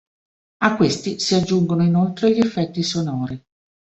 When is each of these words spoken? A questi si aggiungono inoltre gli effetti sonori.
A 0.63 0.75
questi 0.77 1.19
si 1.19 1.35
aggiungono 1.35 1.83
inoltre 1.83 2.33
gli 2.33 2.39
effetti 2.39 2.81
sonori. 2.81 3.39